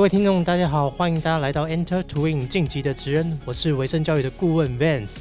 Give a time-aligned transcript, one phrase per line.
[0.00, 5.18] 各位听众，大家好，欢迎大家来到 Enter Twin 晋级的职人，我是维生教育的顾问 Vance。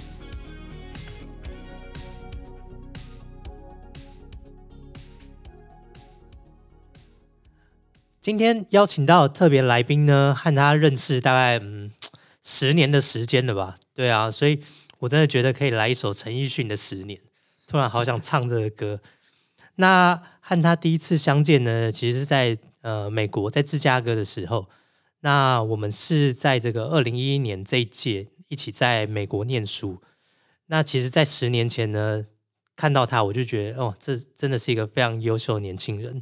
[8.21, 11.91] 今天邀请到特别来宾呢，和他认识大概嗯
[12.41, 13.77] 十年的时间了吧？
[13.93, 14.63] 对啊，所以
[14.99, 17.19] 我真的觉得可以来一首陈奕迅的《十年》，
[17.67, 19.01] 突然好想唱这个歌。
[19.75, 24.67] 那和他第一次相见呢，其实是在呃美国，在芝加哥的时候。
[25.21, 30.01] 那我们是在这个二零一一年这一届一起在美国念书。
[30.67, 32.25] 那其实，在十年前呢，
[32.75, 36.21] 看到他，我就觉得哦，这真的是一个非常优秀的年轻人。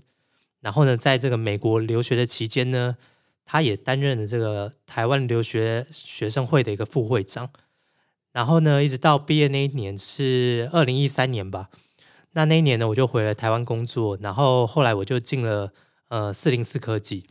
[0.62, 2.98] 然后呢，在这个美国留学的期间呢，
[3.46, 7.52] 他也担任了这个台湾留学学生会的一个副会长。
[8.32, 11.70] 然后呢，一直到毕业那一年是二零一三年吧。
[12.32, 14.18] 那那一年呢，我就回了台湾工作。
[14.22, 15.72] 然后后来我就进了
[16.10, 17.26] 呃四零四科技。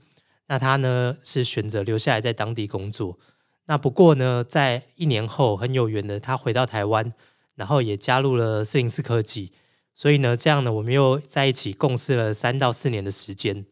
[0.48, 3.18] 那他呢是选择留下来在当地工作。
[3.66, 7.12] 那不过呢，在一年后很有缘的，他回到台湾，
[7.56, 9.50] 然后也加入了四零四科技。
[9.92, 13.66] 所以呢，这样呢，我们又在一起共事了三到四年的时间。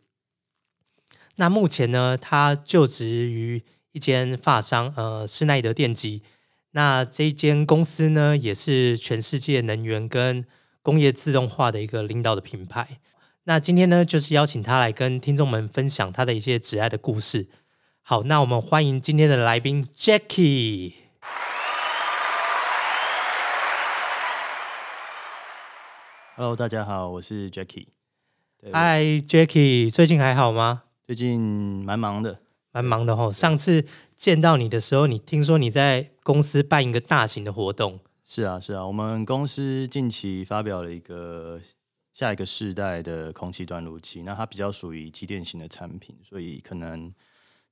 [1.37, 6.23] 那目前呢，他就职于一间发商，呃，施耐德电机。
[6.73, 10.45] 那这间公司呢，也是全世界能源跟
[10.83, 12.99] 工业自动化的一个领导的品牌。
[13.47, 17.47] 那今天呢，就是邀请他来跟听众们分享他的一些挚爱的故事。
[18.01, 20.95] 好，那我们欢迎今天的来宾 Jackie。
[26.37, 27.89] Hello，大家好，我是 Jackie。
[28.63, 30.85] Hi，Jackie，最近还好吗？
[31.03, 31.39] 最近
[31.85, 32.39] 蛮忙的，
[32.73, 33.31] 蛮忙的吼。
[33.31, 33.85] 上次
[34.17, 38.01] 见到你的时候，你听说你在公司办一个大型的活动？
[38.25, 41.61] 是啊，是啊，我们公司近期发表了一个。
[42.15, 47.13] 下一个世代的空气断路器，那它比较属于机电型的产品，所以可能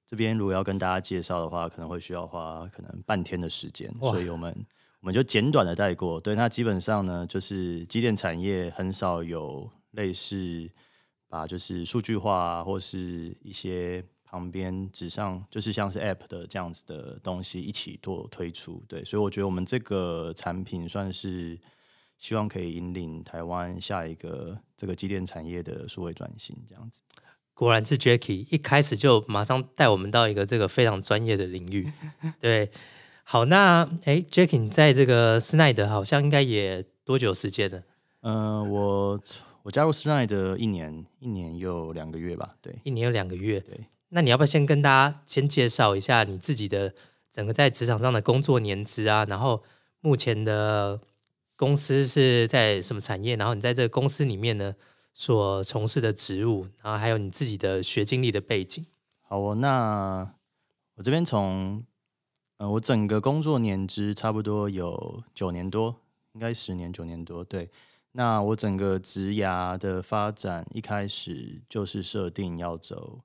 [0.05, 4.67] 这边如果要跟大家介绍的话，可能会需要花可能半天的时间，所以我们
[4.99, 6.21] 我们就简短的带过。
[6.21, 10.69] 对，那基本上呢，就是机电产业很少有类似
[11.29, 18.83] 把就是数据化或是一些旁边纸上就是像是 App 的这样子的东西一起做推出。
[18.89, 21.57] 对，所以我觉得我们这个产品算是。
[22.23, 27.01] 希望可以引领台湾下一个这个机电产业的数位转型，这样子。
[27.53, 31.93] 果然是 Jackie 一开始就马上带我们到一个这个非常专业的领域。
[32.39, 32.71] 对，
[33.25, 37.83] 好，那哎，Jackie 你在这个施耐德好像应该也多久时间了？
[38.21, 39.21] 嗯，我
[39.65, 42.55] 我加入施耐德一年，一年又两个月吧。
[42.63, 43.59] 对，一年有两个月。
[43.59, 46.95] 对，那你要不要先跟大家先介绍一下你自己的
[47.33, 49.27] 整个在职场上的工作年资啊？
[49.29, 49.65] 然后
[50.01, 51.01] 目前的。
[51.63, 53.37] 公司是在什么产业？
[53.37, 54.75] 然后你在这个公司里面呢，
[55.15, 58.85] 所从事的职务，然后还有你自己的学经历的背景。
[59.21, 60.29] 好哦，那
[60.97, 61.85] 我这边从，
[62.57, 65.95] 呃，我整个工作年资差不多有九年多，
[66.33, 67.45] 应该十年九年多。
[67.45, 67.71] 对，
[68.11, 73.21] 那我整个职涯的发展一开始就是设定要走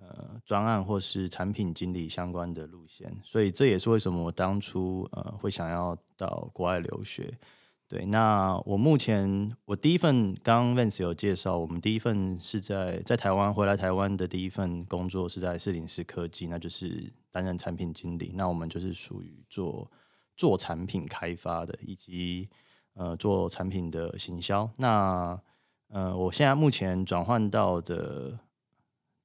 [0.00, 7.30] 呃专案或是产品经理相关的路线，所以这也是为什么我当初呃会想要到国外留学。
[7.92, 18.32] 对，那我目前我第一份刚 Vance 有介绍，我们第一份是在在台湾回来台湾的第一份工作是在四零四科技，那就是担任产品经理。
[18.34, 19.90] 那我们就是属于做
[20.38, 22.48] 做产品开发的，以及
[22.94, 24.70] 呃做产品的行销。
[24.78, 25.38] 那
[25.88, 28.38] 呃，我现在目前转换到的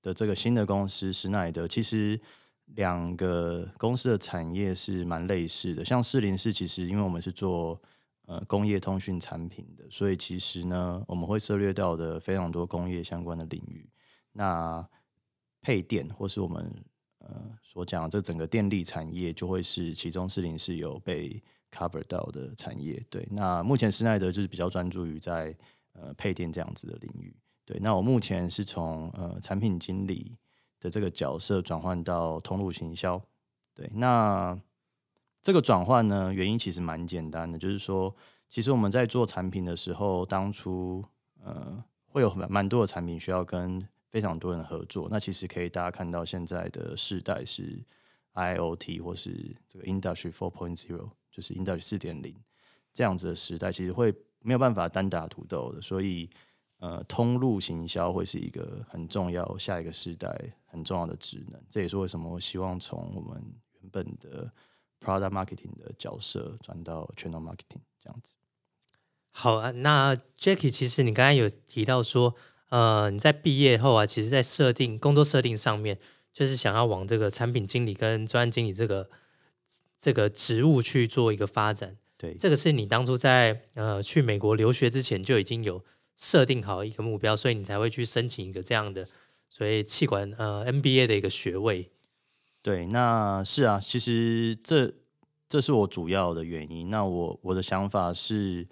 [0.02, 2.20] 的这个新的公司施耐德，其实
[2.76, 5.86] 两个公司的产业是蛮类似的。
[5.86, 7.82] 像四零四，其实因为我们是做
[8.28, 13.90] 呃，工业通讯产品的，所以其实呢，我们会涉猎到的非常多工业相关的领域。
[14.34, 14.86] 那
[15.62, 16.70] 配电或是我们
[17.20, 21.42] 呃所讲这整个电力产业，就会是其中四零是有被
[21.72, 23.02] cover 到的产业。
[23.10, 25.56] 对，那目前施耐德就是比较专注于在
[25.94, 27.34] 呃配电这样子的领域。
[27.64, 30.36] 对，那我目前是从呃产品经理
[30.82, 33.22] 的这个角色转换到通路行销。
[33.74, 34.60] 对，那。
[35.48, 38.14] 这个转换呢，原因其实蛮简单的，就是说，
[38.50, 41.02] 其实我们在做产品的时候，当初
[41.42, 45.08] 呃会有蛮蛮多的产品需要跟非常多人合作。
[45.10, 47.82] 那其实可以大家看到现在的世代是
[48.34, 52.36] IOT 或是这个 Industry Four Point Zero，就是 Industry 四点零
[52.94, 55.82] 这样子的时代，其实会没有办法单打独斗的。
[55.82, 56.30] 所以
[56.80, 61.64] 呃，通路行销会是一个很重要下一个时代很重要的职能。
[61.70, 63.42] 这也是为什么我希望从我们
[63.80, 64.52] 原本的
[65.04, 68.34] Product Marketing 的角色转到 Channel Marketing 这样子。
[69.32, 72.36] 好啊，那 Jackie，其实你刚才有提到说，
[72.70, 76.00] 呃，你在毕业后啊，其实在设定工作设定上面，
[76.34, 79.10] 就是想要往这个产品经理跟专案经理这个
[80.00, 81.98] 这个职务去做一个发展。
[82.18, 85.86] 对，这个是你当初在呃去美国留学之前就已经有
[86.16, 89.08] 设定好一个目标，所以你才会去申请一个这样的
[89.48, 91.92] 所以气管呃 MBA 的一个学位。
[92.68, 94.94] 对，那是啊，其实这
[95.48, 96.90] 这是我主要的原因。
[96.90, 98.68] 那我我的想法是，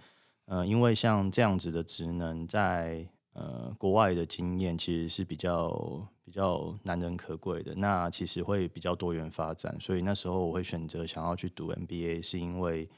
[0.47, 5.71] 呃，因为像这样子的职能，在呃国外的经验其实是比较
[6.25, 7.73] 比较难能可贵的。
[7.75, 12.89] 那其实会比较多元发展，所以那时候我会选择想要去读 MBA，是因为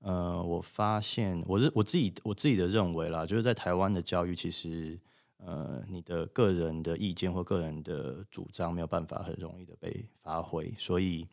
[0.00, 4.98] 呃，我发现我是我自己我自己的认为啦，就是在台湾的教育其实。
[5.38, 11.26] 呃，你的个人的意见或个人的主张没有办法很容易的被发挥，所以，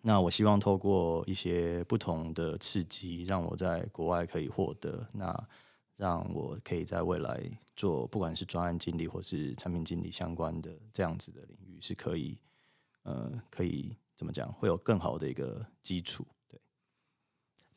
[0.00, 5.48] 那我希望透过一些不同的刺激，让我在国外可以获得，那
[5.96, 7.38] 让我可以在未来
[7.76, 12.38] 做不管是专案经理或是产品经理相关的这样子的领域，是可以，
[13.02, 16.26] 呃，可以怎么讲，会有更好的一个基础。
[16.48, 16.58] 对，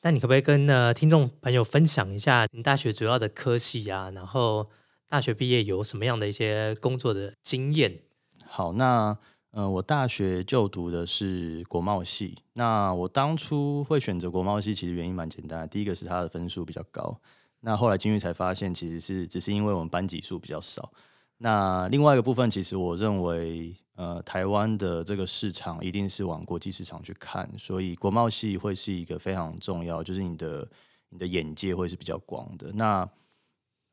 [0.02, 4.10] 那你可不可以跟呃听众朋友分享一下你大学主要的科系呀？
[4.12, 4.70] 然后。
[5.14, 8.00] 大学毕业有什么样的一些工作的经验？
[8.48, 9.16] 好，那
[9.52, 12.40] 呃，我大学就读的是国贸系。
[12.54, 15.68] 那我当初会选择国贸系，其实原因蛮简单的。
[15.68, 17.16] 第一个是它的分数比较高。
[17.60, 20.92] 那后来进去才发现，其实是只是因为我们班级数比较少。
[21.38, 30.68] 那另外一个部分，其实我认为，呃，台湾的这个市场一定是往国际市场去看，所以国贸系会是一个非常重要，就是你的
[31.10, 32.72] 你的眼界会是比较广的。
[32.72, 33.08] 那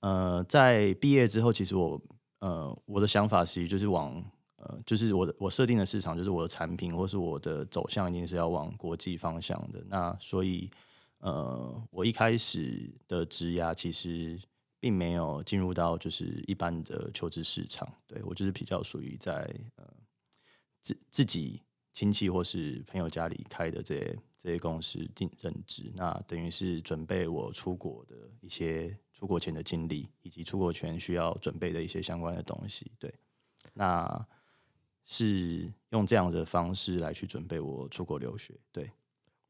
[0.00, 2.00] 呃，在毕业之后，其实我
[2.40, 4.22] 呃我的想法其实就是往
[4.56, 9.82] 呃就是我的我设定的市场就是我的产品或是我的走向一定是要往国际方向的。
[9.88, 10.70] 那所以
[11.18, 14.40] 呃我一开始的职涯其实
[14.78, 19.34] 并没有进入到就是一般的求职市场，对我就是比较属于在
[19.76, 19.84] 呃
[20.80, 21.60] 自自己
[21.92, 28.98] 亲戚或是朋友家里开的这些这些公司进任职，那等于是准备我出国的一些。
[29.12, 33.12] 出国前的经历，以及出国前需要准备的一些相关的东西，对，
[33.74, 34.26] 那
[35.04, 38.54] 是用这样的方式来去准备我出国留学。
[38.72, 38.92] 对，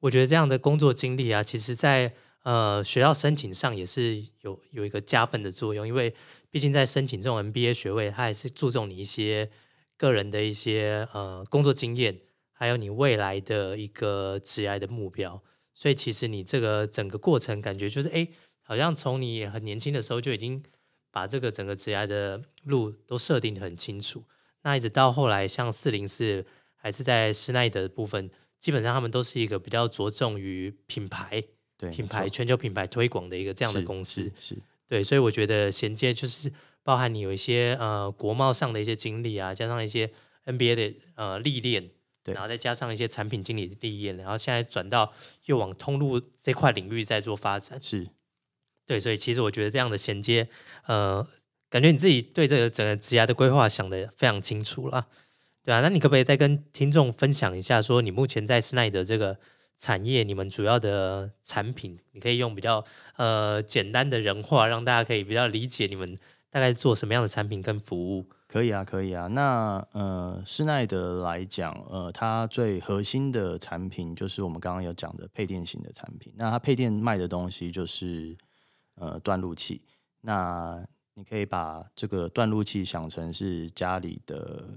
[0.00, 6.12] 我觉得这样的工作经历啊，其实在呃学校申请上也是有有一个加分的作用，因为
[6.50, 9.52] 毕竟在申请这种 MBA 学位，它还是注重你一些
[9.96, 12.18] 个人的一些呃工作经验，
[12.60, 15.42] 还有你未来的一个职业的目标，
[15.72, 18.28] 所以其实你这个整个过程感觉就是哎。
[18.62, 20.62] 好像从你很年轻的时候就已经
[21.10, 24.22] 把这个整个职业的路都设定的很清楚，
[24.62, 26.46] 那一直到后来，像四零四
[26.76, 28.30] 还是在施耐德部分，
[28.60, 31.42] 基本上他们都是一个比较着重于品牌、
[31.76, 34.56] 对品牌全球品牌推广的一个这样的公司，是
[34.86, 36.52] 对，所以我觉得衔接就是
[36.84, 40.12] 包含你有一些呃国贸上的一些经历啊，加上一些
[40.44, 41.90] NBA 的呃历练，
[42.30, 45.12] 对，然后再加上一些产品经理的历练，然后现在转到
[45.46, 48.08] 又往通路这块领域在做发展，是。
[48.86, 50.48] 对，所以其实我觉得这样的衔接，
[50.86, 51.24] 呃，
[51.68, 55.06] 感觉你自己对这个整个职涯的规划想的非常清楚了，
[55.62, 59.38] 对啊，那你可不可以再跟听众分享一下，说你目前在施耐德这个
[59.78, 62.84] 产业，你们主要的产品，你可以用比较
[63.16, 66.18] 呃简单的人话，让大家可以比较理解你们
[66.50, 68.26] 大概做什么样的产品跟服务？
[68.50, 69.26] 可以啊，可以啊。
[69.28, 76.32] 那呃，施耐德来讲，呃，它最核心的产品就是我们刚刚有讲的配电型的产品。
[76.36, 78.36] 那它配电卖的东西就是。
[78.96, 79.80] 呃，断路器，
[80.20, 84.68] 那你可以把这个断路器想成是家里的，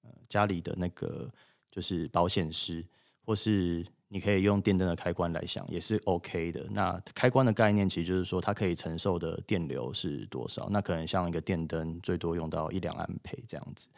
[0.00, 1.30] 呃，家里的那个
[1.70, 2.82] 就是保险丝，
[3.26, 6.66] 或是你可以用电灯的开关来想，也是 OK 的。
[6.70, 10.68] 那开关的概念其实就是说，它可以承受的电流是多少？
[10.70, 13.88] 那可能像一个电灯，最多用到一两安培这样子。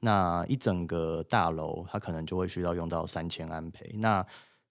[0.00, 3.90] 那一整个大楼，它可能就会需要用到三千安培。
[3.94, 4.26] 那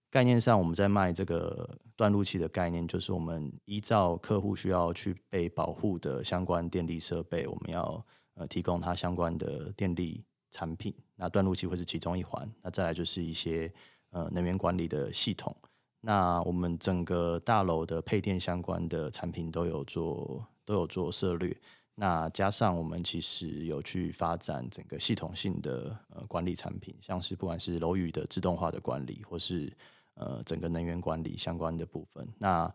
[0.09, 8.03] 概念上，我们在卖这个断路器的概念，就是我们依照客户需要去被保护的相关电力设备，我们要
[8.33, 10.93] 呃提供它相关的电力产品。
[11.15, 12.51] 那断路器会是其中一环。
[12.61, 13.71] 那再来就是一些
[14.11, 15.55] 呃能源管理的系统。
[16.01, 21.55] 那我们整个大楼的配电相关的产品都有做都有做涉略。
[21.95, 29.69] 那加上我们其实有去发展整个系统性的呃管理产品，像是不管是楼宇的自动化的管理，或是
[30.13, 32.73] 呃，整个能源管理相关的部分，那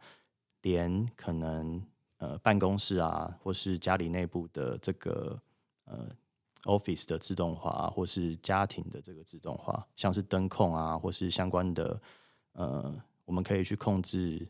[0.61, 1.83] 连可能
[2.19, 5.41] 呃办公室啊，或是家里内部的这个
[5.85, 6.09] 呃
[6.65, 12.01] office 的自动化，或是家庭的这个自动化，像是灯控啊，或是相关的
[12.53, 12.95] 呃，
[13.25, 14.47] 我们可以去控制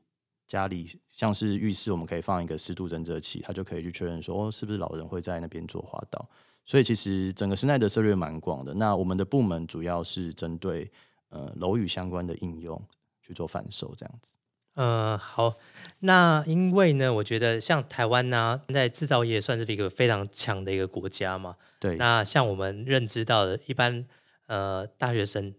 [0.46, 6.28] 家里像是浴室，我们可以放一个湿度侦测器，它就可以去确认说，哦，是不是老人会在那边做滑倒。
[6.66, 8.72] 所以其实整个施耐德策略蛮广的。
[8.72, 10.90] 那我们的部门主要是针对
[11.28, 12.80] 呃楼宇相关的应用
[13.20, 14.36] 去做贩售，这样子。
[14.74, 15.56] 呃，好，
[16.00, 21.56] 那因为呢，我觉得像台湾呢，在制造业算是一个非常强的一个国家嘛。
[21.78, 21.96] 对。
[21.96, 24.04] 那像我们认知到的，一般
[24.46, 25.54] 呃大学生，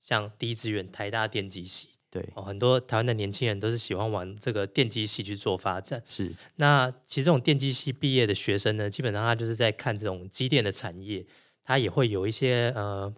[0.00, 1.88] 像第一志愿台大电机系。
[2.10, 6.02] 对，哦，很多台湾的年轻人都是喜欢往这个电机系去做发展。
[6.06, 11.26] 是，那其实这种电机系毕业的学生呢，基本上他就是在看这种机电的产业，
[11.64, 13.14] 他也会有一些呃，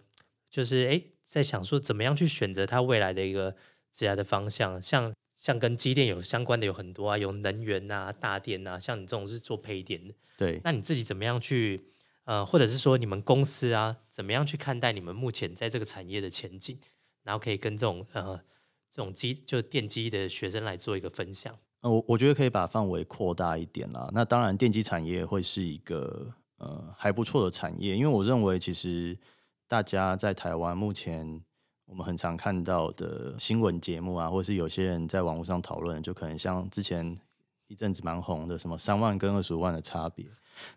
[0.49, 3.55] 就是哎，在想说怎么样去选择他未来的一个
[3.93, 4.81] 职业的方向。
[4.81, 10.13] 像像跟机电有相关的有很多啊，有能源啊、大电啊，像你这种是做配电的。
[10.37, 11.87] 对，那你自己怎么样去
[12.25, 16.77] 呃，或者是说你们公司啊，怎么样去看待你们目前在这个产业的前景？
[17.23, 18.39] 然后可以跟这种呃。
[18.93, 21.57] 这种机就电机的学生来做一个分享。
[21.79, 24.09] 呃，我我觉得可以把范围扩大一点啦。
[24.13, 29.17] 那当然，电机产业会是一个呃还不错的产业，因为我认为其实
[29.65, 31.41] 大家在台湾目前
[31.91, 37.13] 我们很常看到的新闻节目啊，或是有些人在网络上讨论，就可能像之前
[37.67, 40.25] 一阵子蛮红的什么三万跟二十五万的差别。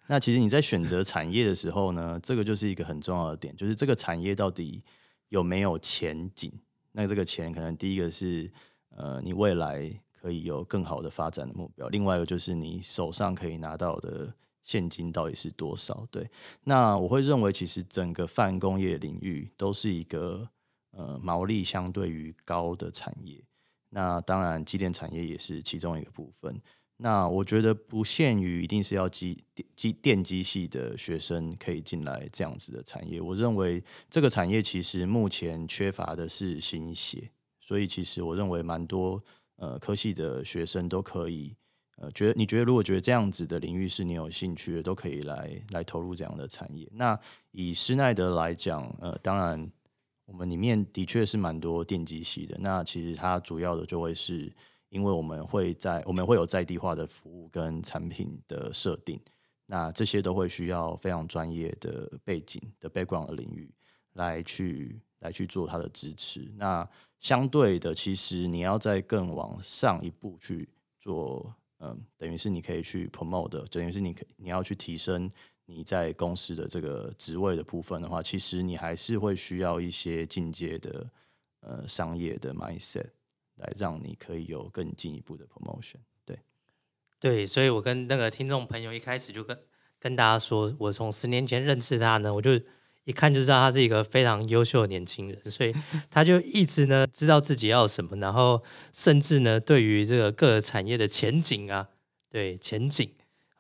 [0.08, 4.82] 那其实你在选择产业的时候呢，这个就是一个很重要的点，就是这个产业到底
[5.28, 6.52] 有没有前景。
[6.90, 8.50] 那这个钱可能第一个是，
[8.90, 16.04] 呃，你未来可以有更好的发展的目标；，另外一个就是你手上可以拿到的现金到底是多少？
[16.10, 16.28] 对，
[16.64, 20.48] 那我会认为其实整个泛工业领域都是一个
[20.96, 23.42] 呃毛利相对于高的产业。
[23.90, 26.60] 那当然，机电产业也是其中一个部分。
[26.96, 33.20] 那我觉得不限于一定是要机机电机系的学生可以进来这样子的产业。
[33.20, 39.22] 我认为这个产业其实目前缺乏的是新血，所以其实我认为蛮多
[39.56, 41.56] 呃科系的学生都可以
[41.96, 46.88] 呃觉得你觉得如果觉得这样子的领域是你有兴趣的，都可以来来投入这样的产业。
[46.92, 47.18] 那
[47.50, 49.68] 以施耐德来讲，呃，当然
[50.26, 52.56] 我们里面的确是蛮多电机系的。
[52.60, 54.52] 那其实它主要的就会是。
[54.90, 59.20] 因为我们会在我们会有在地化的服务跟产品的设定，
[59.66, 63.68] 那这些都会需要非常专业的背景的 background 的领域
[64.12, 66.48] 来去来去做它的支持。
[66.56, 66.88] 那
[67.18, 70.68] 相对的，其实你要在更往上一步去
[71.00, 75.28] 做，嗯，等于是你可以去 promote，等于是你可你要去提升
[75.66, 81.10] 你在公司的这个职位的部分的话，其实你还是会需要一些进阶的
[81.60, 83.06] 呃商业的 mindset。
[83.56, 86.36] 来让你可以有更进一步的 promotion，对，
[87.20, 89.56] 对，所以我跟那个听众朋友一开始就跟
[90.00, 92.60] 跟大家说，我从十年前认识他呢，我就
[93.04, 95.72] 一看就知道他是一个非常优秀的年轻人，所以
[96.10, 98.60] 他就一直呢知道自己要什么，然后
[98.92, 101.90] 甚至呢对于这个各个产业的前景啊，
[102.28, 103.08] 对前景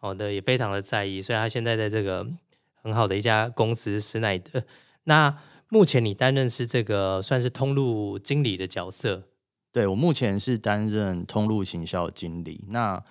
[0.04, 2.26] 好的也非常的在意，所以他现在在这个
[2.74, 4.62] 很好的一家公司施耐德。
[5.04, 5.34] 那
[5.70, 9.22] 目前你担任是这个算是通路经理的角色。
[9.72, 12.66] 对我目前是担任通路行销经理。
[12.68, 13.02] 那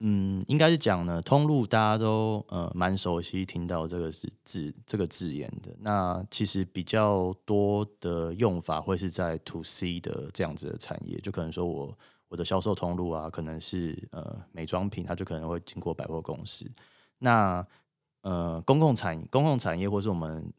[0.00, 5.70] 嗯，应该是讲呢，通路大家都呃蛮熟悉听到这个是字这个字眼的。
[5.80, 11.96] 那其实比较多的用法会是在 to C 的这样子的产业，就可能说我
[12.32, 16.64] 我的销售通路啊，可能是呃美妆品，它就可能会经过百货公司。
[17.18, 17.62] 那
[18.22, 20.50] 呃公共产公共产业或是我们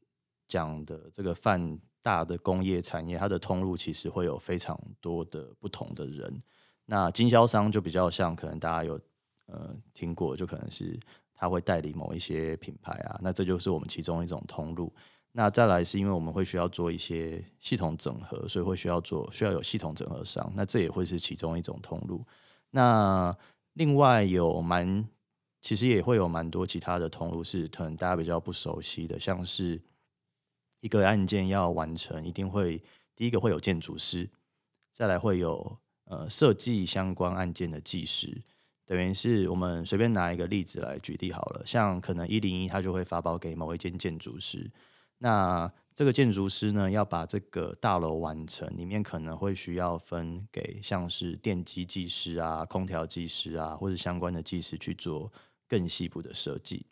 [0.47, 1.79] 讲的这个泛。
[2.05, 6.43] 大的工业产业，它的通路其实会有非常多的不同的人。
[6.85, 8.99] 那经销商就比较像，可能大家有
[9.45, 10.99] 呃听过，就可能是
[11.33, 13.17] 他会代理某一些品牌啊。
[13.23, 14.93] 那这就是我们其中一种通路。
[15.33, 20.49] 那再来是因为我们会需要做一些系统整合，所以会需要做需要有系统整合商。
[20.55, 22.25] 那这也会是其中一种通路。
[22.71, 23.35] 那
[23.73, 25.05] 另外有蛮，
[25.59, 29.81] 其实也会有蛮多其他的通路是可能大家比较不熟悉的，像是。
[30.83, 32.83] 一个案件要完成，一定会
[33.15, 34.29] 第一个会有建筑师，
[34.91, 38.43] 再来会有呃设计相关案件的技师，
[38.85, 44.69] 等于是我们随便拿一个例子来举例好了，像可能一零一他就会发包给某一间建筑师，
[45.23, 55.31] 那这个建筑师呢要把这个大楼完成，里面可能会需要分给像是电机技师啊、空调技师啊或者相关的技师去做
[55.65, 56.85] 更细部的设计。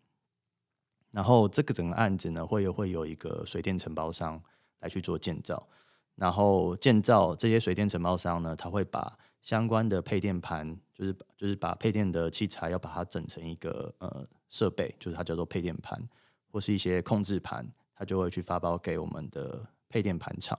[1.11, 4.41] 然后这个整个案子呢，会有会有一个水电承包商
[4.79, 5.67] 来去做建造，
[6.15, 16.01] 然后建造这些水电承包商呢，他会把相关的配电盘，就是就是把配电的器材要把它整成一个呃设备，就是它叫做配电盘，
[16.49, 17.67] 或是一些控制盘，
[18.01, 20.57] 他就会去发包给我们的配电盘厂。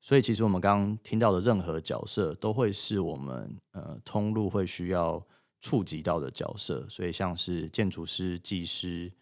[0.00, 5.20] 所以其实我们刚刚听到的任何角色，都会是我们呃通路会需要
[5.60, 6.88] 触及到的角色。
[6.88, 9.12] 所以像是建筑师、技师、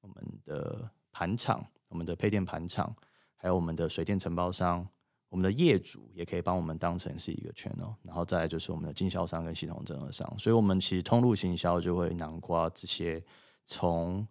[0.00, 2.94] 我们的盘厂、我们的配电盘厂，
[3.34, 4.86] 还有我们的水电承包商、
[5.28, 7.96] 我们的业主，也可以帮我们当成是一个圈哦。
[8.04, 10.38] 然后再来就是我们的经销商跟系统整合商。
[10.38, 13.20] 所以我们其实通路行销就会囊括这些
[13.66, 14.24] 从。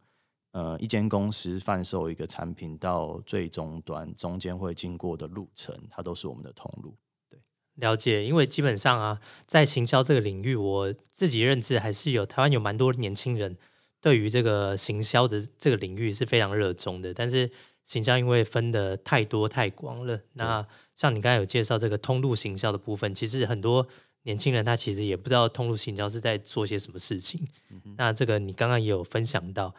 [0.58, 6.96] 呃，一间公司贩售一个产品到最终端，中间会经过的路程，它都是我们的通路。
[7.30, 7.40] 对，
[7.76, 8.26] 了解。
[8.26, 13.56] 因为基本上啊，在行销这个领域，我自己认知还是有台湾有蛮多年轻人
[14.02, 17.14] 对于这个行销的这个领域是非常热衷的。
[17.14, 17.52] 但是
[17.84, 23.88] 行销因为分的太多太广了，那像你刚才有介绍这个通路行销的部分，其实很多
[24.24, 27.48] 年轻人他其实也不知道通路行销是在做些什么事情。
[27.96, 29.76] 那这个你刚刚也有分享到。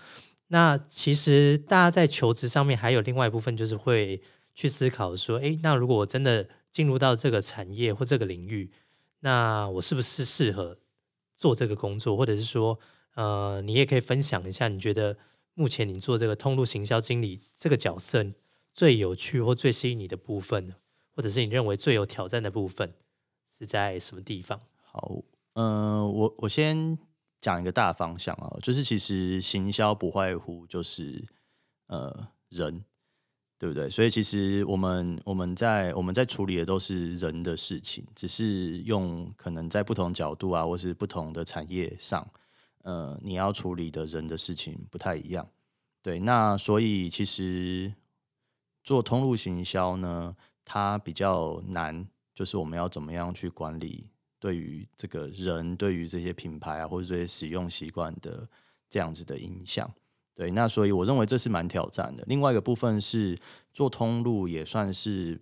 [0.48, 4.22] 那其实大家在求职上面还有另外一部分，就是会
[4.54, 8.70] 去思考说，诶，那如果我真的进入到这个产业或这个领域，
[9.20, 10.78] 那我是不是适合
[11.36, 12.16] 做这个工作？
[12.16, 12.78] 或者是说，
[13.14, 15.18] 呃，你也可以分享一下，你觉得
[15.52, 18.24] 目前你做这个通路行销经理这个角色
[18.72, 20.74] 最有趣或最吸引你的部分，
[21.14, 22.94] 或者是你认为最有挑战的部分
[23.54, 24.58] 是在什么地方？
[24.82, 25.16] 好，
[25.52, 26.98] 嗯，我我先。
[27.40, 31.24] 讲一个大方向啊，就是其实行销不外乎就是
[31.86, 32.84] 呃人，
[33.58, 33.88] 对不对？
[33.88, 42.28] 所以其实我们我们在我们在处理的都是人的事情，只是用可能在不同角度啊，或是不同的产业上，
[42.82, 45.48] 呃，你要处理的人的事情不太一样。
[46.02, 47.92] 对，那所以其实
[48.82, 54.10] 做通路行销呢，它比较难，就是我们要怎么样去管理。
[54.38, 58.48] 对于这个人，对于这些品牌啊，或者这些使用习惯的
[58.88, 59.92] 这样子的影响，
[60.34, 62.24] 对，那所以我认为这是蛮挑战的。
[62.26, 63.36] 另外一个部分是
[63.72, 65.40] 做通路，也算是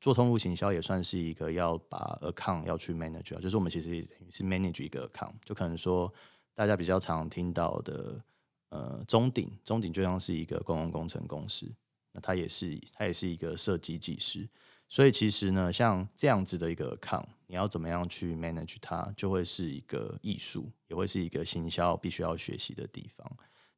[0.00, 6.12] 做通路行销，也算是一个要把 account 要去 manage，就是我们其实等于是 manage 一个 account，就可能说
[6.54, 8.22] 大家比较常听到的，
[8.70, 11.70] 呃，中鼎，中鼎就像是一个公共工程公司，
[12.12, 14.48] 那它也是它也是一个设计技师。
[14.88, 23.26] 所以其实呢，像这样子的一个 account，你要怎么样去 manage 它，就会是一个艺术，也会是一个行销必须要学习的地方。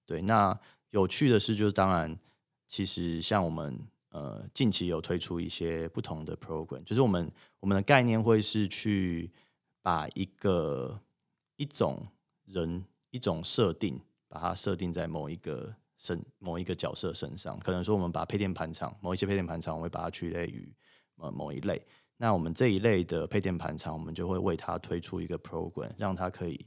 [0.04, 0.58] 对，那
[0.90, 2.18] 有趣的是，就是当然，
[2.66, 3.78] 其实像我们
[4.08, 7.30] 呃近期有推出一些不同的 program，就是我们
[7.60, 9.30] 我们的概念会是去
[9.82, 11.00] 把一个
[11.54, 12.04] 一种
[12.46, 17.56] 人一种设定，把它设定在某一个身某一个角色身上。
[17.60, 20.74] 可能说，我们把配电盘厂某一些配电盘厂，我会把它区类于。
[21.22, 21.86] 呃，某一类，
[22.22, 26.66] 那我们这一类的配电盘厂，我们就会为它推出一个 program，让它可以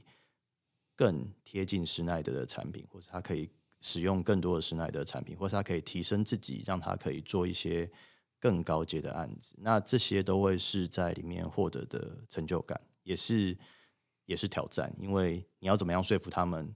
[0.96, 3.48] 更贴近施耐德的产品，或者它可以
[3.80, 7.88] 使用更多的施耐德产品，或者它可以提升自己，让它可以做一些
[8.40, 9.54] 更高阶的案子。
[9.58, 13.56] 那这些都会是在里面获得的成就感，也是
[14.24, 16.74] 也是挑战，因为你要怎么样说服他们，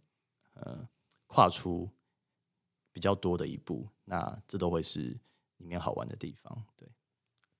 [0.55, 0.89] 呃，
[1.27, 1.91] 跨出
[2.93, 5.19] 比较多的一步，那这都会是
[5.57, 6.89] 里面好玩的地方，对。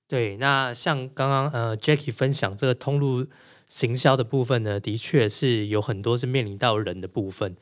[0.09, 3.27] 对，那像刚刚呃，Jackie 分享这个通路
[3.67, 7.55] 行销的部分呢，的确是有很多是面临到人的部分。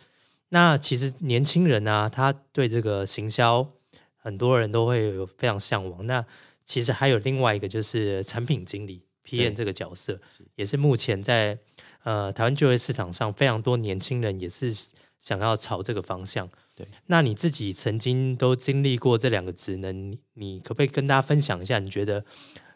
[0.48, 3.74] 那其实年轻人啊，他对这个行销，
[4.16, 6.08] 很多人都会有非常向往。
[6.08, 6.26] 那
[6.64, 10.22] 其实还有另外一个就是产品经理 PM 这个角色，
[10.56, 11.60] 也是目前在
[12.04, 14.74] 呃台湾就业市场上非常多年轻人也是
[15.20, 16.50] 想要朝这个方向。
[16.78, 21.80] 对，那你自己曾经都经历过这两个职能，你可不可以跟大家分享一下？
[21.80, 22.24] 你觉得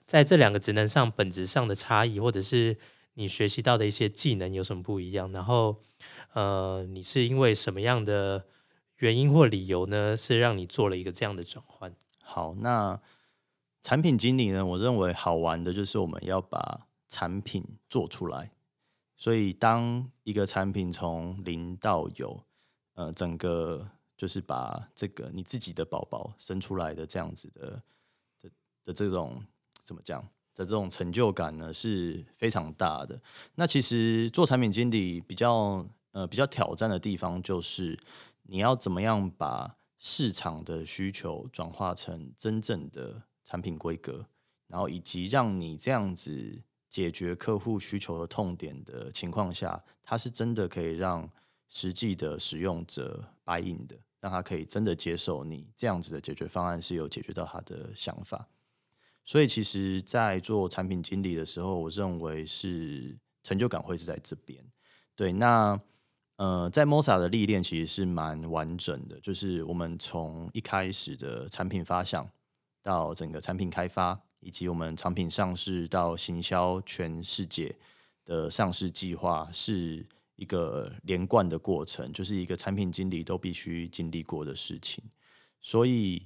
[0.08, 2.78] 在这两个职能上本质上的差异，或者是
[3.14, 5.32] 你学习到的一些技能有什么不一样？
[5.32, 5.84] 然后，
[6.34, 8.46] 呃，你是因为什么样的
[8.98, 10.18] 原因或理由呢？
[10.18, 11.94] 是让你做了一个这样的转换？
[12.24, 13.00] 好，那
[13.84, 14.66] 产品经理呢？
[14.66, 18.50] 我认为好玩的就是我们要把产品做出来，
[19.16, 22.44] 所以当一个产品从零到有。
[22.93, 27.82] 呃，整个就是把这个你自己的宝宝生出来的这样子的
[28.39, 28.49] 的
[28.86, 29.41] 的这种
[29.84, 30.21] 怎么讲
[30.54, 33.19] 的这种成就感呢，是非常大的。
[33.56, 37.97] 那其实做产品经理比较呃比较挑战的地方，就是
[38.43, 44.25] 你要怎么样把市场的需求转化成真正的产品规格，
[44.67, 51.27] 然后以及让你这样子解决客户需求的痛点的情况下，它是真的可以让。
[51.74, 58.46] 实际的使用者 buy in 的，让他可以真的接受你这样子的解决方案，是有解决到他的想法。
[59.24, 64.62] 所以，其实，在做产品经理的时候，我认为是成就感会是在这边。
[65.16, 65.80] 对，那
[66.36, 72.30] 呃，在 Mosa 的历练其实是蛮完整的，就是我们从一开始的产品发想
[72.82, 77.74] 到整个产品开发，以及我们产品上市到行销全世界
[78.26, 80.06] 的上市计划，是
[80.41, 85.04] 一个连贯的过程，就是一个产品经理都必须经历过的事情。
[85.62, 86.25] 所以，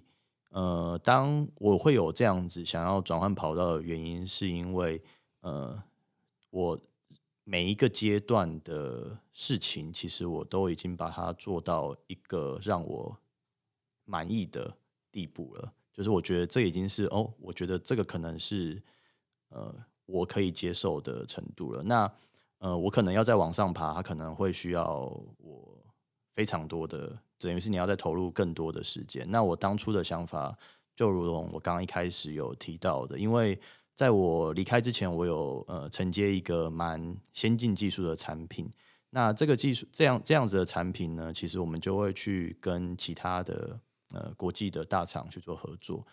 [0.51, 5.01] 呃，当我会有这样子想要转换跑道的原因，是因为，
[5.41, 5.83] 呃，
[6.49, 6.79] 我
[7.43, 13.17] 每一个阶段的事情，其实我都已经把它做到一个让我
[14.05, 14.73] 满意的
[15.11, 15.73] 地步了。
[15.91, 18.81] 就是我觉得这已经是哦，我觉得这个可能是
[19.49, 19.75] 呃
[20.05, 21.83] 我可以接受的程度了。
[21.83, 22.09] 那
[22.65, 25.01] 呃，我可能要再往上爬，它可能会需要
[25.37, 25.77] 我
[26.33, 29.23] 非常多的，等于是你要再投入更多的时间。
[29.29, 30.57] 那我当初的想法
[30.95, 33.59] 就如同我刚刚一开始有提到的，因为
[33.93, 38.67] 在我离开之前，我有呃承接一个蛮先进技术的产品。
[39.11, 43.79] 那这个技术这样这样子的产品呢，其实我们就会去跟其他的。
[44.13, 46.05] 呃，国际的大厂去做合作，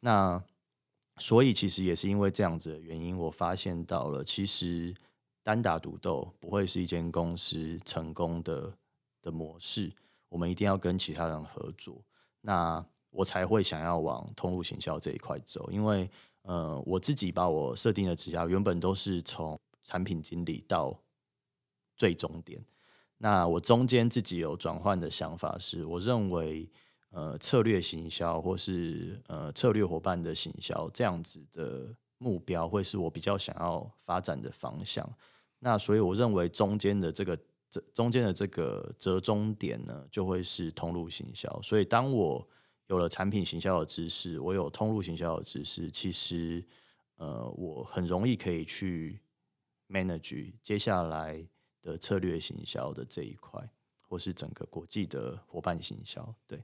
[0.00, 0.40] 那
[1.16, 4.94] 所以其实也是因为这样子的原因，我发现到了，其实
[5.48, 8.70] 单打独斗不会是一间公司成功的
[9.22, 9.90] 的模式，
[10.28, 12.04] 我们一定要跟其他人合作，
[12.42, 16.06] 那我才会想要往通路行销这一块走，因为
[16.42, 20.94] 呃，我自己把我设定的指标原本都是从产品经理到
[21.96, 22.62] 最终点，
[23.16, 26.68] 那我中间自己有转换的想法是，我认为。
[27.10, 35.10] 呃，策略行销或是呃策略伙伴的行销这样子的目标，会是我比较想要发展的方向。
[35.58, 37.38] 那所以我认为中间的这个
[37.70, 41.60] 这中间的这个折中点呢，就会是通路行销。
[41.62, 42.46] 所以当我
[42.86, 46.64] 有了产品行销的知识，我有通路行销的知识，其实
[47.16, 49.20] 呃我很容易可以去
[49.88, 51.44] manage 接下来
[51.82, 53.68] 的策略行销的这一块，
[54.08, 56.62] 或是整个国际的伙伴行销，对。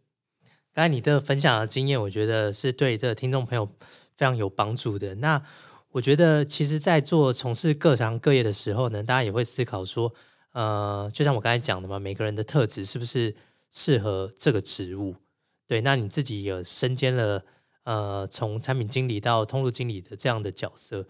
[0.73, 3.65] 刚才你的分享的经验，我觉得是对这听众朋友
[4.17, 5.15] 非常有帮助的。
[5.15, 5.41] 那
[5.95, 10.13] 我觉得，其实，在做从事各行各业的时候呢，大家也会思考说，
[10.51, 13.37] 呃，就像我刚才讲的嘛，每个人的特质是不是
[13.71, 15.15] 适合这个职务？
[15.69, 17.45] 对，那你自己有身兼了
[17.85, 21.07] 呃，从产品经理到通路经理的这样的角色，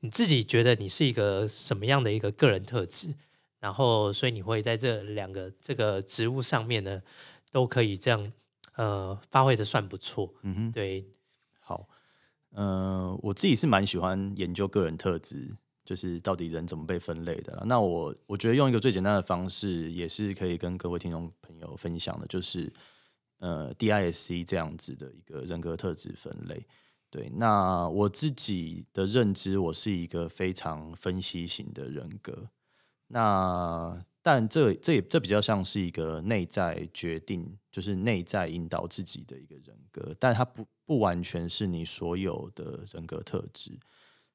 [0.00, 3.14] 你自己觉得你是一个什么样的一个个人特质？
[3.60, 7.00] 然后，所以你会在这两个这个职务上面呢，
[7.50, 8.32] 都可以这样。
[8.76, 11.15] 呃，发挥的算不错，嗯哼，对，好，
[12.56, 17.62] 呃，我自己是蛮喜欢研究个人特质，就是到底人怎么被分类的。
[17.66, 22.72] 那我我觉得用一个最简单的方式，也是可以跟各位听众朋友分享的，就是
[23.40, 26.66] 呃，DISC 这样子的一个人格特质分类。
[27.10, 32.48] 对，那我自己的认知，我是一个非常分析型的人格。
[33.08, 43.78] 那但这这也这比较像是一个内在决定，就是内在引导自己的一个人格，但它不不完全是你所有的人格特质。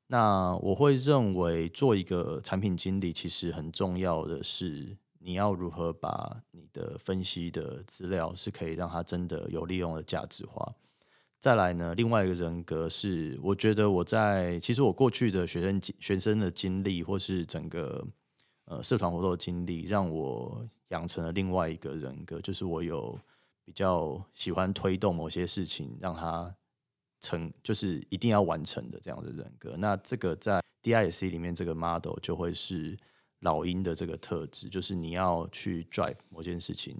[0.07, 10.73] 那我会认为做一个产品经理，其实很重要的是你要如何把你的分析的资料是可以让它真的有利用的价值化。
[11.41, 18.07] 再来呢，另外一个人格是，我觉得我在其实我过去的学生学生的经历，或是整个。
[18.71, 23.19] 呃，社团活动的经历让我养成了另外一个人格，就是我有
[23.65, 26.55] 比较喜欢推动某些事情，让它
[27.19, 29.75] 成，就是一定要完成的这样的人格。
[29.75, 32.97] 那这个在 DISC 里面，这个 model 就会是
[33.39, 36.95] 老鹰的这个特质，就是你要去 drive 某件事情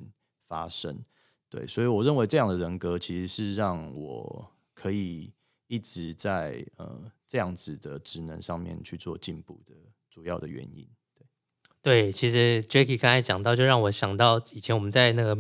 [0.49, 1.01] 发生。
[1.47, 5.31] 对，所以我认为这样的人格其实是让我可以
[5.67, 9.73] 一直在呃这样子的职能上面去做进步的
[10.09, 10.85] 主要的原因。
[11.83, 15.35] 对，其实 Jacky 刚才讲到，就让我想到以前我们在那个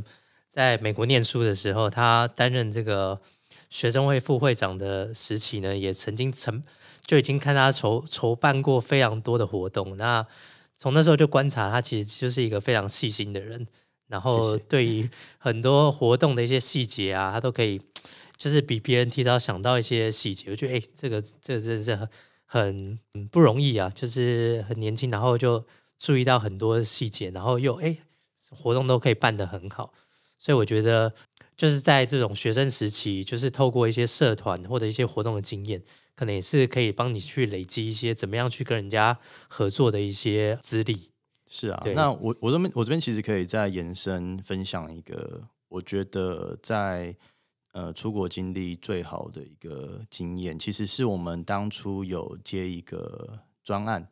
[0.49, 3.21] 在美国念书的时候，他担任这个
[3.69, 6.63] 学生会副会长的时期呢，也曾经成
[7.05, 9.95] 就已经看他筹筹办过非常多的活动。
[9.97, 10.25] 那
[10.75, 13.67] 从那时候就观察他，其实就是一个非常细心的人。
[14.07, 17.79] 然后对于很多活动的一些细节啊，他都可以
[18.35, 20.49] 就是比别人提早想到一些细节。
[20.49, 21.95] 我觉得哎，这个这个真的是
[22.45, 25.63] 很很不容易啊，就是很年轻，然后就。
[26.01, 27.95] 注意到很多细节，然后又哎，
[28.49, 29.93] 活动都可以办得很好，
[30.39, 31.13] 所以我觉得
[31.55, 35.83] 就是在这种学生时期，就是透过一些社团或者一些活动的经验，
[36.15, 41.11] 可能也是可以帮你去累积一些怎么样去跟人家合作的一些资历。
[41.47, 47.15] 是啊，那我我这边我这边其实可以再延伸分享一个，我觉得在
[47.73, 54.07] 呃出国经历最好的一个经验，其实是我们当初有接一个专案。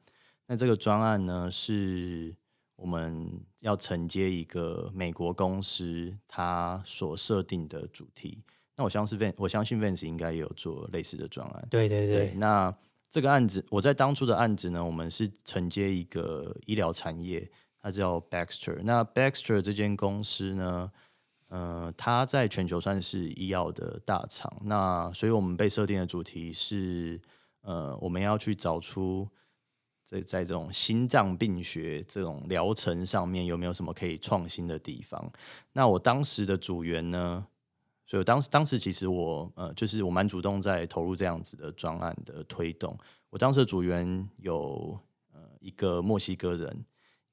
[0.51, 2.35] 那这个专案呢，是
[2.75, 8.43] 我们要承接一个美国公司它所设定的主题。
[8.75, 11.67] 那我相信 Van，我相信 Vance 应该也有做类似的专案。
[11.69, 12.75] 对对对，那
[13.11, 17.47] 这个案子，我在当初的案子呢，我们是承接一个医疗产业，
[17.79, 18.79] 它叫 Baxter。
[18.83, 20.91] 那 Baxter 这间公司呢，
[21.49, 24.51] 呃，它在全球算是医药的大厂。
[24.63, 27.21] 那所以我们被设定的主题是，
[27.61, 29.29] 呃，我们要去找出
[30.09, 35.31] 在在这种心脏病学这种疗程上面有没有什么可以创新的地方。
[35.73, 37.45] 那我当时的组员呢？
[38.07, 42.97] 所以当时当时其实我呃就是我蛮主动在投入这样子的专案的推动。
[43.29, 44.97] 我当时的组员有
[45.31, 46.83] 呃一个墨西哥人，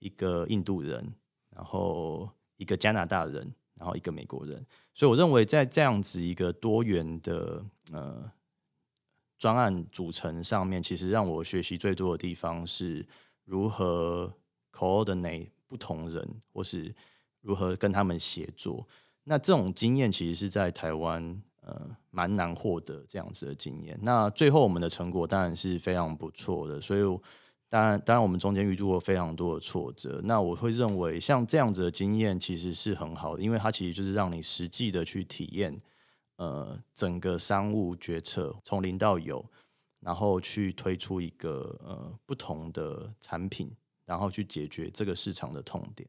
[0.01, 1.11] 一个印度人，
[1.49, 4.63] 然后一个加拿大人，然后一个美国人。
[4.93, 8.31] 所以我认为在这样子一个多元的呃
[9.39, 13.07] 专案组成上面，其实让我学习最多的地方是
[13.45, 14.33] 如何
[14.73, 16.95] coordinate 不同人，或是
[17.41, 18.87] 如何跟他们协作。
[19.25, 23.99] 那这种经验其实是在台湾呃蛮难获得这样子的经验。
[24.03, 27.01] 那最后我们的成果当然是非常不错的，所以
[27.69, 30.21] 当然当然我们中间遇到过非常多的挫折。
[30.23, 35.77] 那我会认为像这样子的经验其实是很好的，因为它其实就是让你实际的去体验
[36.37, 39.45] 呃整个商务决策从零到有，
[40.01, 46.09] 然后去推出一个呃不同的产品，然后去解决这个市场的痛点。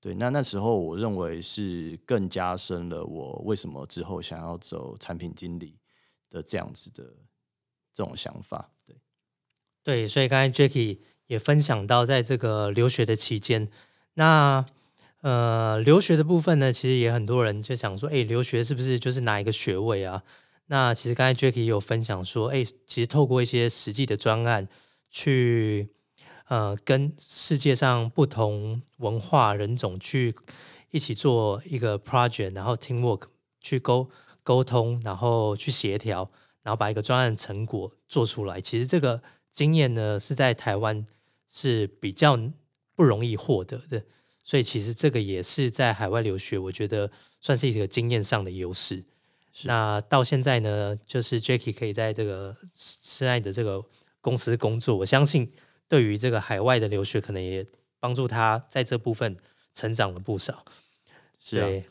[0.00, 5.76] 对，那那时候我认为是更加深了我为什么之后想要走产品经理
[6.30, 7.04] 的这样子的
[7.92, 8.70] 这种想法。
[8.86, 8.96] 对，
[9.82, 13.68] 对，所以刚才 Jacky 也分享到，在这个留学的期间，
[14.14, 14.64] 那
[15.22, 20.22] 呃留学的部分呢，其实也很多人就想说，哎，留学是不是就是拿一个学位啊？
[20.66, 24.68] 那其实刚才 Jacky 也有分享说，哎，其实透过一些实际的专案
[25.10, 25.90] 去。
[26.50, 30.34] 呃，跟世界上不同文化人种去
[30.90, 33.24] 一起做一个 project，然后 teamwork
[33.60, 34.08] 去沟
[34.42, 36.30] 沟通，然后去协调，
[36.62, 38.62] 然后把一个专案成果做出来。
[38.62, 41.04] 其实这个经验呢，是在台湾
[41.46, 42.40] 是比较
[42.94, 44.04] 不容易获得的，
[44.48, 49.04] 所以其实这个也是在海外留学，我觉得算是一个经验上的优势。
[49.64, 53.84] 那到现在呢，就是 Jackie 可以在这个现在的这个
[54.22, 55.52] 公司工作，我相信。
[55.90, 57.64] 对于这个海外的留学，可能也
[57.98, 59.38] 帮助他在这部分
[59.72, 60.66] 成长了不少。
[61.40, 61.82] 是，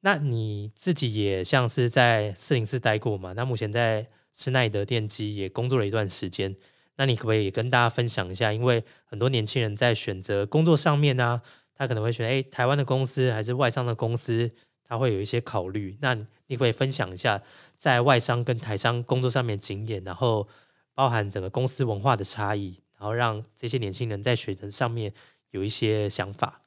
[0.00, 3.34] 那你自己也像是在四零四待过嘛？
[3.34, 6.56] 那目前在施耐德电机也工作了一段时间。
[6.96, 8.52] 那你可不可以也跟大家分享一下？
[8.52, 11.40] 因为很多年轻人在选择工作上面呢，
[11.78, 14.50] 他可能会选哎台湾的公司还是外商的公司，
[14.84, 15.96] 他会有一些考虑。
[16.02, 17.40] 那你可以分享一下
[17.78, 20.46] 在外商跟台商工作上面经验，然后
[20.92, 22.80] 包含整个公司文化的差异。
[23.00, 25.14] 然后让这些年轻人在选择上面
[25.50, 26.62] 有一些想法。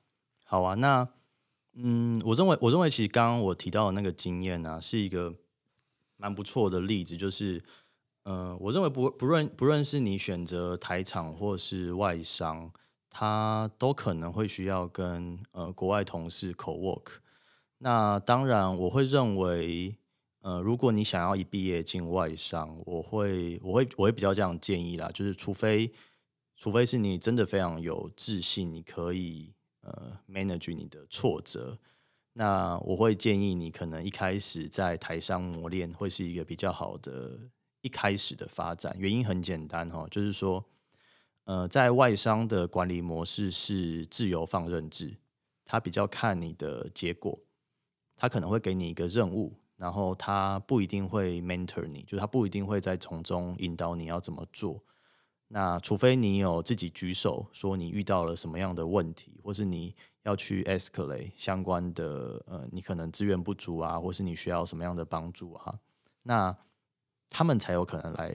[0.45, 1.05] 好啊，那
[1.73, 5.35] 嗯，我认为我认为其实刚刚我提到的那个经验呢，是一个
[6.15, 7.17] 蛮不错的例子。
[7.17, 7.61] 就是，
[8.23, 12.71] 呃，我认为不不论不论是你选择台厂或是外商，
[13.11, 17.17] 他都可能会需要跟呃国外同事 co work。
[17.77, 19.95] 那当然，我会认为。
[20.43, 25.93] 呃，如果你想要一毕业进外商，我会我会我会比较这样建议啦，就是除非。
[26.55, 31.77] 除非是你真的非常有自信，你可以呃 manage 你的挫折，
[32.33, 37.39] 那我会建议你可能一开始在台上磨练会是一个比较好的
[37.81, 38.95] 一开始的发展。
[38.99, 40.63] 原因很简单哈，就是说
[41.51, 45.17] 呃在外商的管理模式是自由放任制，
[45.65, 47.37] 他比较看你的结果，
[48.15, 54.81] 他可能会给你一个任务，然后他不一定会 mentor 你，就是他不一定会在从中引导你要怎么做。
[55.49, 65.75] 那除非你有自己举手说你遇到了什么样的问题，或是你要去 escalate 相关的呃，你可能资源不足啊，或是你需要什么样的帮助啊，
[66.23, 66.55] 那
[67.29, 68.29] 他们才有可能来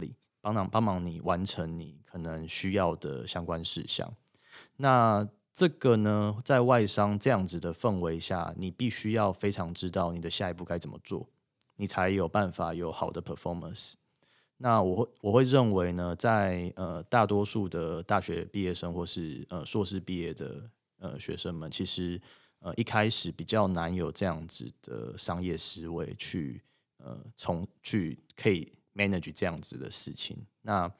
[0.46, 4.09] 帮忙帮忙你完成你可能需要的相关事项。
[4.76, 11.28] 那这个呢，在外商这样子的氛围下，你必须要非常知道你的下一步该怎么做，
[11.78, 13.94] 你才有办法有好的 performance。
[14.59, 22.20] 那我会我会认为呢，在呃大多数的大学毕业生或是呃硕士毕业的呃学生们，其实
[22.61, 26.62] 呃一开始比较难有这样子的商业思维去
[26.98, 30.37] 呃从去可以 manage 这样子的事情。
[30.62, 30.90] 那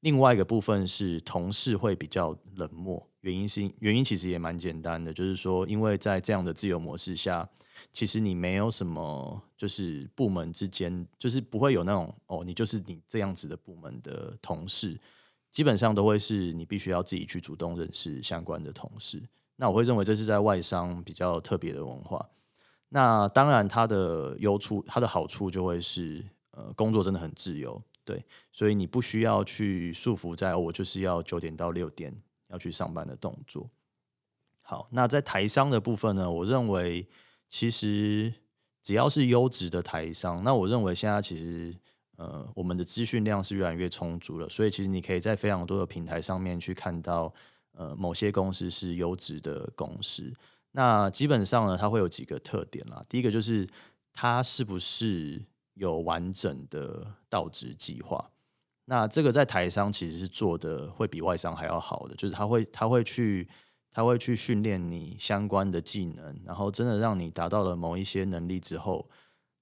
[0.00, 7.48] 另外一个部分是同事会比较冷漠，原因是原因其实也蛮简单的，就是说因为在这样的自由模式下。
[7.92, 14.98] 其实你没有什么，就是部门之间，就是不会有那种哦，你就是你这样子的部门的同事，
[15.50, 19.22] 基本上都会是你必须要自己去主动认识相关的同事。
[19.56, 22.26] 那我会认为这是在外商比较特别的文化。
[22.88, 26.24] 那当然，它的优处，它的好处就会是，
[26.56, 32.14] 呃，工作真的很自由，对，所以你不需要去束缚在我就是要九点到六点
[32.48, 33.68] 要去上班的动作。
[34.62, 37.06] 好，那在台商的部分呢，我认为
[37.48, 38.32] 其实
[38.82, 41.76] 只要是优质的台商，那我认为现在其实。
[42.16, 47.34] 呃，我们的资讯量是越来越充足了，所以其实你可以在非常多的平台上面去看到，
[47.72, 50.32] 呃，某些公司是优质的公司。
[50.70, 53.04] 那基本上呢，它会有几个特点啦。
[53.08, 53.68] 第一个就是
[54.12, 58.30] 它是不是有完整的到职计划？
[58.86, 63.48] 那这个在台商其实是做的会比外商还要好的，就是他会他会去
[63.90, 69.08] 他会去训练你相关的技能，然后真的让你达到了某一些能力之后，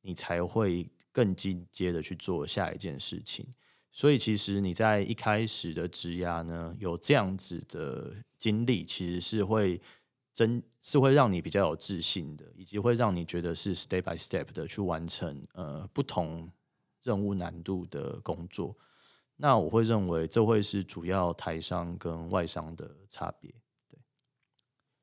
[0.01, 0.89] 你才会。
[1.15, 3.47] 更进阶的去做下一件事情，
[3.91, 9.79] 所以其实你在一开始的职涯呢，有这样子的经历，其实是会
[10.35, 16.51] 真，是会让你比较有自信的，以及会让你觉得是 step by step 的去完成呃不同
[17.03, 18.77] 任务难度的工作。
[19.37, 23.51] 那我会认为这会是主要台商跟外商的差别。
[23.89, 23.99] 对，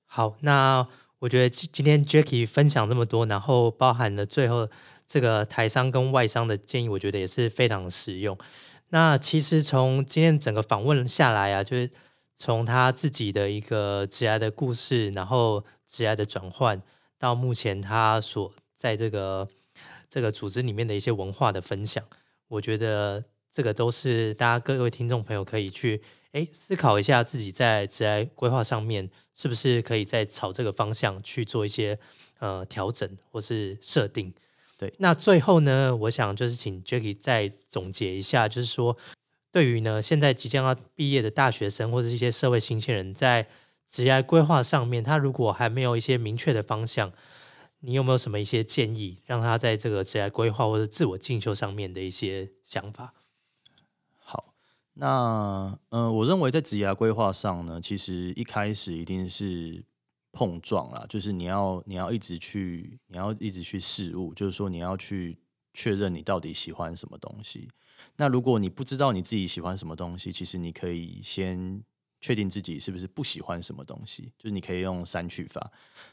[0.05, 0.87] 好，那
[1.19, 4.69] 我觉得今今天 Jacky 分享这么多，然后包含了最后。
[5.11, 8.37] 这个台商跟外商的建议，我觉得也是非常实用。
[8.89, 11.89] 那其实从今天整个访问下来啊，就是
[12.41, 16.81] 从他自己的一个职业的故事，然后职业的转换，
[17.17, 19.45] 到目前他所在这个
[20.07, 22.01] 这个组织里面的一些文化的分享，
[22.47, 31.99] 我觉得这个都是大家各位听众朋友可以去哎思考一下，自己在职业规划上面是不是可以再朝这个方向去做一些
[32.39, 34.33] 呃调整或是设定。
[34.77, 38.95] 对，那最后呢，我想就是请 Jacky 再总结一下，就是说，
[39.51, 43.47] 对于呢现在即将要毕业的大学生或者一些社会新鲜人，在
[43.87, 47.11] 职业规划上面，他如果还没有一些明确的方向，
[47.79, 53.13] 你有没有什么一些建议，让他在这个职业规划或者自我进修上面的一些想法？
[54.17, 54.53] 好，
[54.93, 59.83] 那嗯，我认为在职业规划上呢，其实一开始一定是。
[60.31, 65.35] 碰撞啦，就是你要你要一直去，你要一直去试物，就是说你要去
[65.73, 67.67] 确认你到底喜欢什么东西。
[68.19, 71.81] 那如果你不知道你自己喜欢什么东西，其实你可以先
[72.21, 75.71] 确定自己是不是不喜欢什么东西，就是你可以用删去法，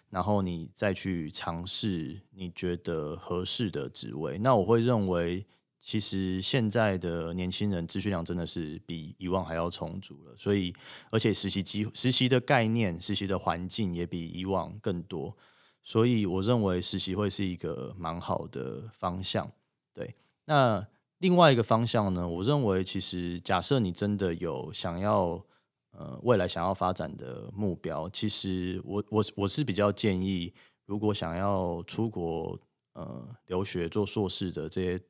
[0.08, 4.38] 然后你再去尝试你觉得合适的职位。
[4.38, 5.44] 那我会认为。
[5.78, 10.74] 其实现在的年轻人资讯量真的是比以往还要充足了，所以
[11.12, 15.36] 而且实习机实习的概念、实习的环境也比以往更多，
[15.84, 19.48] 所以我认为实习会是一个蛮好的方向。
[19.94, 20.16] 对，
[20.46, 20.84] 那
[21.18, 22.28] 另外一个方向呢？
[22.28, 25.44] 我认为其实假设你真的有想要
[25.92, 30.52] 呃未来想要发展的目标，其实我我我是比较建议，
[30.84, 32.58] 如果想要出国
[32.92, 35.00] 呃留学做硕士的这些。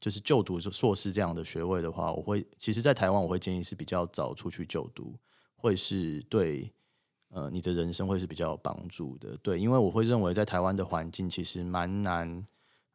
[0.00, 5.16] 就是就读硕士这样的学位的话，我会其实，在台湾我会建议是比较早出去就读，
[5.54, 6.68] 会是对
[7.28, 9.36] 呃你的人生会是比较有帮助的。
[9.36, 12.44] 对，因为我会认为在台湾的环境其实蛮难，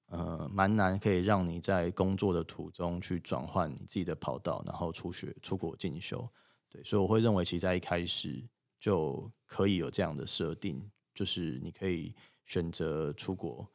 [0.07, 6.27] 呃，蛮难可以让你在工作的途中去转换你自己的跑道，然后出学出国进修。
[6.69, 8.43] 对，所以我会认为，其实在一开始
[8.79, 12.13] 就可以有这样的设定，就是你可以
[12.45, 13.67] 选择出国。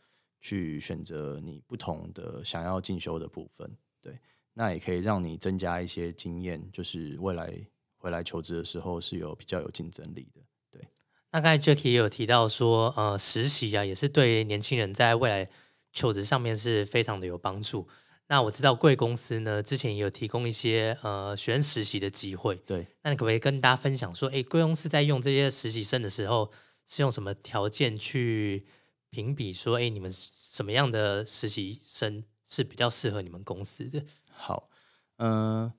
[0.45, 4.19] 去选择你不同的想要进修的部分，对，
[4.53, 7.57] 那也可以让你增加一些经验，就是未来
[7.97, 10.41] 回来求职的时候是有比较有竞争力的。
[10.69, 10.83] 对，
[11.31, 15.49] 那刚才 Jacky 也有提到说，呃，实习啊，也是对年轻人在未来
[15.93, 17.87] 求职上面是非常的有帮助。
[18.29, 22.57] 那我知道贵公司呢，之前也有提供一些呃学生实习的机会。
[22.67, 26.51] 对，那你可不可以跟大家分享说，哎，贵公司在用这些实习生的时候，
[26.87, 28.67] 是用什么条件去？
[29.15, 34.03] 评比说，哎，你们什么样的实习生是比较适合你们公司的？
[34.33, 34.71] 好，
[35.19, 35.71] 嗯，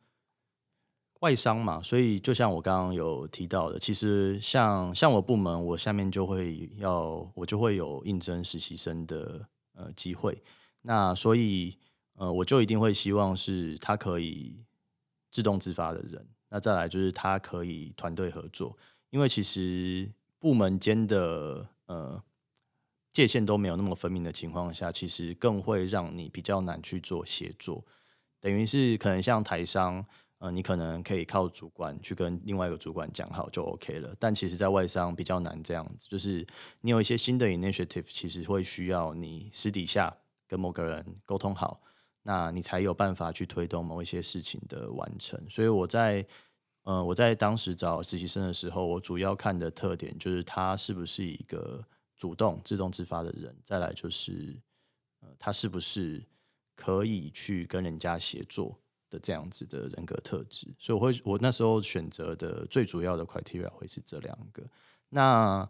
[1.21, 9.43] 外商嘛，所以就像我刚刚有提到的，其实像像我部门，我下面就会要我就会有应征实习生的
[9.73, 10.41] 呃机会。
[10.81, 11.77] 那所以
[12.15, 14.63] 呃，我就一定会希望是他可以
[15.31, 16.25] 自动自发的人。
[16.49, 18.77] 那再来就是他可以团队合作，
[19.09, 22.23] 因为其实部门间的呃。
[23.15, 27.85] 界限都没有那么分明的情况下，其实更会让你比较难去做协作。
[28.39, 30.03] 等于是可能像台商，
[30.43, 34.13] 呃，你可能可以靠主管去跟另外一个主管讲好就 OK 了。
[34.19, 36.45] 但其实，在外商比较难这样子，就是
[36.81, 40.13] 你有一些新的 initiative，其实会需要你私底下
[40.45, 41.79] 跟某个人沟通好，
[42.23, 45.39] 那你才有办法去推动某一些事情的完成。
[45.49, 46.25] 所以我在
[46.83, 51.81] 呃我在当时找实习生的时候，我主要看的特点就是他是不是一个。
[52.15, 54.57] 主动、自动自发的人，再来就是
[55.19, 56.23] 呃，他是不是
[56.73, 58.79] 可以去跟人家协作
[59.13, 60.67] 的这样子的人格特质。
[60.79, 64.63] 所以我会我那时候选择的最主要的 criteria 会是这两个。
[65.09, 65.69] 那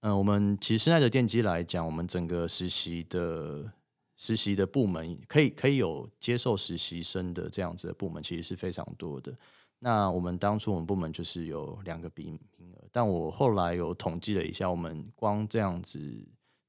[0.00, 3.70] 嗯，我们其实现在的电机来讲，我们整个实习的
[4.16, 9.36] 实习的部门，可以可以有接受实习生的这样子的部门，其实是非常多的。
[9.80, 12.40] 那我们当初我们部门就是有两个比名
[12.74, 16.00] 额，但我后来有统计了一下，我们光这样子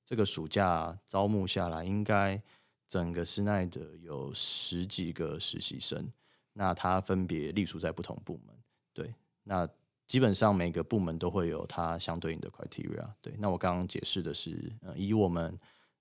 [0.05, 2.41] 这个暑假招募下来，应该
[2.89, 6.11] 整个施耐德有十几个实习生，
[6.51, 8.53] 那他分别隶属在不同部门。
[8.93, 9.13] 对，
[9.43, 9.69] 那。
[10.09, 13.07] 基本上每个部门都会有它相对应的 criteria。
[13.21, 15.55] 对，那我刚刚解释的是，呃，以我们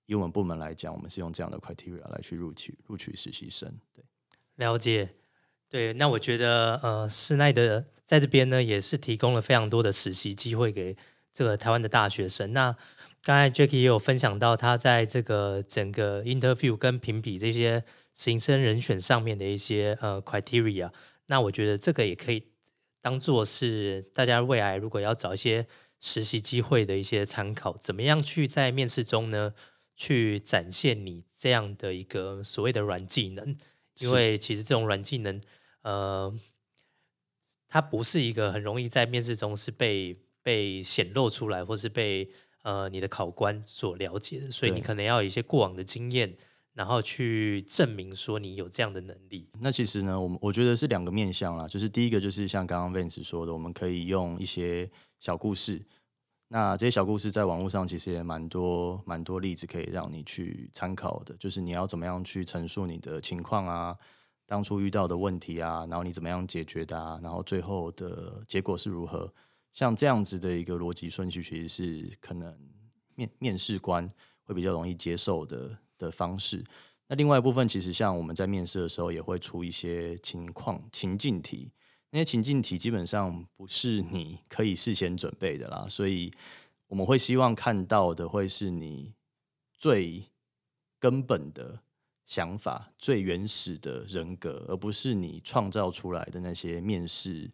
[0.07, 3.71] 以我们部门来讲，我们是用这样的 criteria 来去录取录取实习生。
[3.93, 4.03] 对，
[4.55, 5.13] 了解。
[5.69, 10.97] 对，那我觉得，呃，施耐德在这边呢，也是提供了非常多的实习机会给
[11.31, 12.51] 这个台湾的大学生。
[12.51, 12.75] 那
[13.23, 20.91] 刚才 Jacky 也有分享到，他在这个整个 interview 跟评比这些实习生人选上面的一些呃 criteria。
[21.27, 22.47] 那我觉得这个也可以。
[23.01, 25.65] 当做是大家未来如果要找一些
[26.01, 29.53] 实习机会的一些参考，怎么样去在面试中呢，
[29.95, 33.55] 去展现你这样的一个所谓的软技能？
[33.99, 35.41] 因为其实这种软技能，
[35.83, 36.37] 呃，
[37.69, 42.29] 它不是一个很容易在面试中是被被显露出来，或是被
[42.63, 46.35] 呃你的考官所了解的，所以你可能要有一些过往的经验。
[46.75, 49.49] 然后去证明说你有这样的能力。
[49.59, 54.89] 那其实呢，我们我觉得是两个面向啦，就是第一个就是像刚刚 Vance 说的，我们可以用一些
[55.19, 55.81] 小故事。
[56.47, 61.35] 那这些小故事在网络上其实也蛮多蛮多例子可以让你去参考的。
[61.37, 63.97] 就是你要怎么样去陈述你的情况啊，
[64.45, 69.33] 当初遇到的问题啊，然后你怎么样解决的啊，然后最后的结果是如何？
[69.73, 72.57] 像这样子的一个逻辑顺序，其实是可能
[73.15, 74.09] 面面试官
[74.43, 75.77] 会比较容易接受的。
[75.99, 76.63] 的方式，
[77.07, 81.73] 那另外一部分其实像我们在面试的时候也会出一些情况情境题，
[82.11, 86.31] 那些情境题基本上不是你可以事先准备的啦，所以
[86.87, 89.11] 我们会希望看到的会是你
[89.73, 90.23] 最
[91.01, 91.81] 根本的
[92.25, 97.51] 想法、最原始的人格，而不是你创造出来的那些面试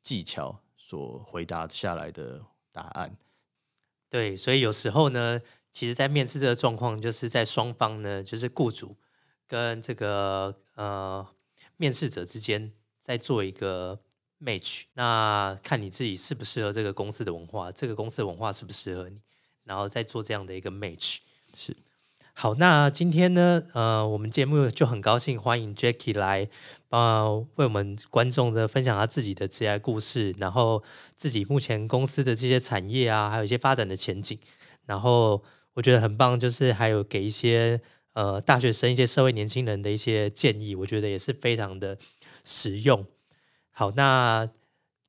[0.00, 0.60] 技巧
[0.92, 3.16] 所回答下来的答案。
[4.08, 5.40] 对，所以有时候呢。
[5.74, 8.94] 其实，在面试这个状况，就是在双方呢，就是雇主
[9.48, 11.26] 跟这个呃
[11.78, 13.98] 面试者之间，在做一个
[14.38, 14.82] match。
[14.92, 19.18] 那看你自己适不适合这个公司的文化，这个公司的文化适不适合你，
[19.64, 21.20] 然后再做这样的一个 match。
[21.54, 21.74] 是。
[22.32, 26.48] 好，那今天呢，呃，我们节目就很高兴欢迎 Jackie 来，
[26.90, 30.82] 呃，为我们观众的分享他自己的职业故事，然后
[31.16, 34.38] 自己目前公司的这些产业啊，还有一些发展的前景，
[34.86, 35.42] 然后。
[35.74, 37.80] 我觉得很棒，就是还有给一些
[38.12, 41.96] 呃大学生、一些社会年轻人的一些建议，我觉得也是非常的
[42.44, 43.06] 实用。
[43.70, 44.46] 好，那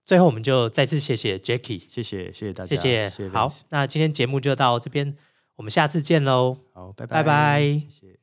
[0.05, 3.27] 最后我们就再次谢谢 Jackie，谢谢谢谢大家，谢谢。
[3.27, 5.17] 好，那今天节目就到这边，
[5.55, 6.57] 我们下次见喽。
[6.73, 7.61] 好，拜拜拜。
[7.61, 8.22] 谢谢。